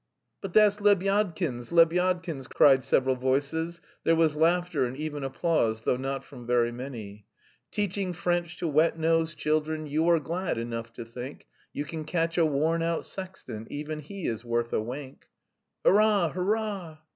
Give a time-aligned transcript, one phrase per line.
[0.41, 1.69] "But that's Lebyadkin's!
[1.71, 3.81] Lebyadkin's!" cried several voices.
[4.03, 7.27] There was laughter and even applause, though not from very many.
[7.71, 12.35] "Teaching French to wet nosed children, You are glad enough to think You can catch
[12.39, 15.27] a worn out sexton Even he is worth a wink!"
[15.85, 16.29] "Hurrah!
[16.29, 16.97] hurrah!"